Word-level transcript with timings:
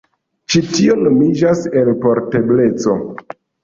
Ĉi 0.53 0.61
tio 0.71 0.95
nomiĝas 1.03 1.63
elportebleco. 1.85 3.01